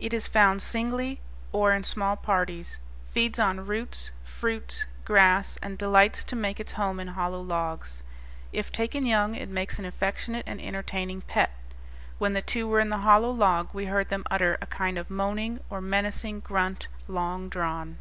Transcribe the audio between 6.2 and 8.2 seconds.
to make its home in hollow logs.